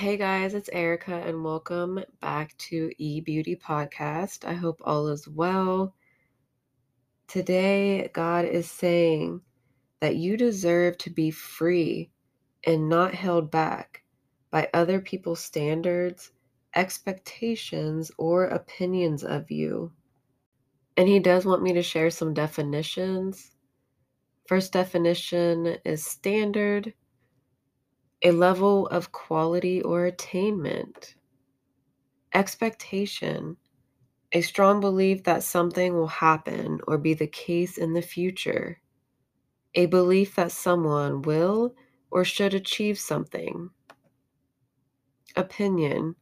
Hey 0.00 0.16
guys, 0.16 0.54
it's 0.54 0.70
Erica, 0.72 1.14
and 1.26 1.44
welcome 1.44 2.02
back 2.22 2.56
to 2.56 2.90
E 2.96 3.20
Beauty 3.20 3.54
Podcast. 3.54 4.46
I 4.46 4.54
hope 4.54 4.80
all 4.82 5.08
is 5.08 5.28
well. 5.28 5.94
Today, 7.28 8.08
God 8.14 8.46
is 8.46 8.70
saying 8.70 9.42
that 10.00 10.16
you 10.16 10.38
deserve 10.38 10.96
to 10.96 11.10
be 11.10 11.30
free 11.30 12.10
and 12.64 12.88
not 12.88 13.14
held 13.14 13.50
back 13.50 14.02
by 14.50 14.70
other 14.72 15.02
people's 15.02 15.40
standards, 15.40 16.32
expectations, 16.74 18.10
or 18.16 18.46
opinions 18.46 19.22
of 19.22 19.50
you. 19.50 19.92
And 20.96 21.08
He 21.08 21.18
does 21.18 21.44
want 21.44 21.62
me 21.62 21.74
to 21.74 21.82
share 21.82 22.08
some 22.08 22.32
definitions. 22.32 23.50
First 24.48 24.72
definition 24.72 25.76
is 25.84 26.06
standard 26.06 26.94
a 28.22 28.32
level 28.32 28.86
of 28.88 29.12
quality 29.12 29.82
or 29.82 30.06
attainment. 30.06 31.14
Expectation, 32.34 33.56
a 34.32 34.40
strong 34.40 34.80
belief 34.80 35.24
that 35.24 35.42
something 35.42 35.94
will 35.94 36.06
happen 36.06 36.80
or 36.86 36.98
be 36.98 37.14
the 37.14 37.26
case 37.26 37.78
in 37.78 37.92
the 37.94 38.02
future. 38.02 38.80
A 39.74 39.86
belief 39.86 40.36
that 40.36 40.52
someone 40.52 41.22
will 41.22 41.74
or 42.10 42.24
should 42.24 42.54
achieve 42.54 42.98
something. 42.98 43.70
Opinion, 45.36 46.16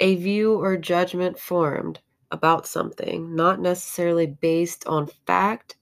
a 0.00 0.16
view 0.16 0.54
or 0.54 0.76
judgment 0.76 1.38
formed 1.38 2.00
about 2.30 2.66
something, 2.66 3.36
not 3.36 3.60
necessarily 3.60 4.26
based 4.26 4.86
on 4.86 5.08
fact 5.26 5.76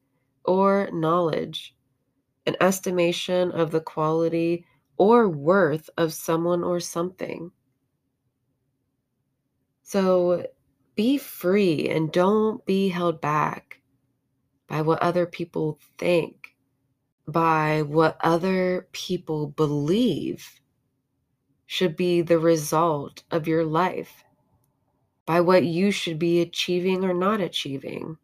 or 0.45 0.91
knowledge. 0.93 1.75
An 2.47 2.57
estimation 2.61 3.53
of 3.53 3.71
the 3.71 3.81
quality 3.81 4.67
or 5.01 5.31
worth 5.31 5.89
of 5.97 6.13
someone 6.13 6.63
or 6.63 6.79
something. 6.79 7.51
So 9.83 10.47
be 10.95 11.17
free 11.17 11.89
and 11.89 12.13
don't 12.13 12.63
be 12.67 12.91
held 12.91 13.19
back 13.19 13.81
by 14.69 14.83
what 14.83 15.01
other 15.01 15.25
people 15.25 15.79
think, 15.97 16.55
by 17.27 17.81
what 17.81 18.19
other 18.21 18.89
people 18.93 19.47
believe 19.47 20.61
should 21.65 21.97
be 21.97 22.21
the 22.21 22.39
result 22.39 23.23
of 23.31 23.49
your 23.49 23.65
life, 23.65 24.23
by 25.25 25.41
what 25.41 25.65
you 25.65 25.91
should 25.91 26.19
be 26.19 26.43
achieving 26.43 27.07
or 27.07 27.15
not 27.15 27.41
achieving. 27.41 28.19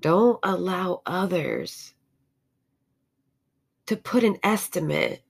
Don't 0.00 0.40
allow 0.42 1.02
others 1.06 1.94
to 3.86 3.96
put 3.96 4.24
an 4.24 4.36
estimate 4.42 5.22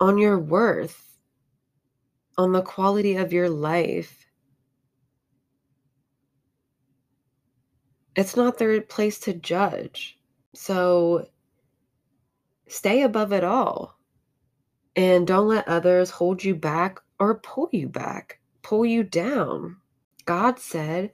on 0.00 0.18
your 0.18 0.38
worth, 0.38 1.18
on 2.36 2.52
the 2.52 2.62
quality 2.62 3.16
of 3.16 3.32
your 3.32 3.48
life. 3.48 4.26
It's 8.14 8.36
not 8.36 8.58
their 8.58 8.80
place 8.80 9.18
to 9.20 9.32
judge. 9.32 10.18
So 10.54 11.28
stay 12.68 13.02
above 13.02 13.32
it 13.32 13.44
all 13.44 13.98
and 14.96 15.26
don't 15.26 15.48
let 15.48 15.68
others 15.68 16.10
hold 16.10 16.42
you 16.42 16.54
back 16.54 17.00
or 17.18 17.40
pull 17.40 17.68
you 17.72 17.88
back, 17.88 18.40
pull 18.62 18.84
you 18.84 19.02
down. 19.02 19.76
God 20.24 20.58
said, 20.58 21.12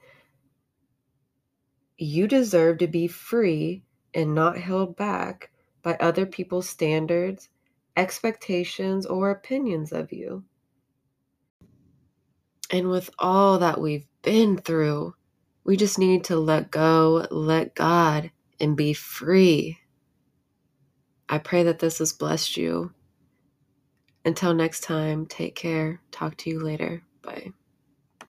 You 1.97 2.27
deserve 2.27 2.79
to 2.79 2.87
be 2.87 3.07
free 3.07 3.83
and 4.13 4.33
not 4.35 4.57
held 4.57 4.95
back 4.95 5.51
by 5.85 5.95
other 5.99 6.25
people's 6.25 6.67
standards, 6.67 7.47
expectations, 7.95 9.05
or 9.05 9.29
opinions 9.29 9.91
of 9.93 10.11
you. 10.11 10.43
And 12.71 12.89
with 12.89 13.11
all 13.19 13.59
that 13.59 13.79
we've 13.79 14.07
been 14.23 14.57
through, 14.57 15.13
we 15.63 15.77
just 15.77 15.99
need 15.99 16.23
to 16.25 16.37
let 16.37 16.71
go, 16.71 17.27
let 17.29 17.75
God, 17.75 18.31
and 18.59 18.75
be 18.75 18.93
free. 18.93 19.77
I 21.29 21.37
pray 21.37 21.61
that 21.63 21.77
this 21.77 21.99
has 21.99 22.13
blessed 22.13 22.57
you. 22.57 22.91
Until 24.25 24.55
next 24.55 24.81
time, 24.81 25.27
take 25.27 25.53
care. 25.53 26.01
Talk 26.11 26.35
to 26.37 26.49
you 26.49 26.59
later. 26.59 27.03
Bye. 27.21 27.51